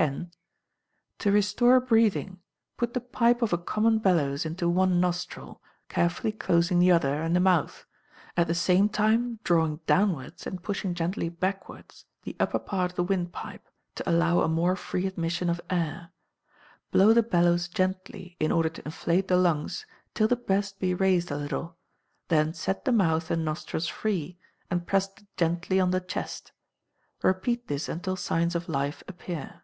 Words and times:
x. 0.00 0.24
To 1.18 1.32
restore 1.32 1.80
breathing, 1.80 2.38
put 2.76 2.94
the 2.94 3.00
pipe 3.00 3.42
of 3.42 3.52
a 3.52 3.58
common 3.58 3.98
bellows 3.98 4.46
into 4.46 4.68
one 4.68 5.00
nostril, 5.00 5.60
carefully 5.88 6.30
closing 6.30 6.78
the 6.78 6.92
other, 6.92 7.20
and 7.20 7.34
the 7.34 7.40
mouth; 7.40 7.84
at 8.36 8.46
the 8.46 8.54
same 8.54 8.88
time 8.88 9.40
drawing 9.42 9.80
downwards, 9.88 10.46
and 10.46 10.62
pushing 10.62 10.94
gently 10.94 11.28
backwards, 11.28 12.04
the 12.22 12.36
upper 12.38 12.60
part 12.60 12.92
of 12.92 12.96
the 12.96 13.02
windpipe, 13.02 13.66
to 13.96 14.08
allow 14.08 14.42
a 14.42 14.48
more 14.48 14.76
free 14.76 15.04
admission 15.04 15.50
of 15.50 15.60
air; 15.68 16.12
blow 16.92 17.12
the 17.12 17.22
bellows 17.22 17.66
gently, 17.66 18.36
in 18.38 18.52
order 18.52 18.68
to 18.68 18.84
inflate 18.84 19.26
the 19.26 19.36
lungs, 19.36 19.84
till 20.14 20.28
the 20.28 20.36
breast 20.36 20.78
be 20.78 20.94
raised 20.94 21.32
a 21.32 21.36
little; 21.36 21.76
then 22.28 22.54
set 22.54 22.84
the 22.84 22.92
mouth 22.92 23.32
and 23.32 23.44
nostrils 23.44 23.88
free, 23.88 24.38
and 24.70 24.86
press 24.86 25.08
gently 25.36 25.80
on 25.80 25.90
the 25.90 26.00
chest: 26.00 26.52
repeat 27.24 27.66
this 27.66 27.88
until 27.88 28.14
signs 28.14 28.54
of 28.54 28.68
life 28.68 29.02
appear. 29.08 29.62